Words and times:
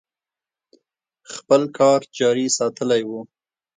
خپل 1.35 1.61
کار 1.77 1.99
جاري 2.17 2.45
ساتلی 2.57 3.01
و. 3.07 3.09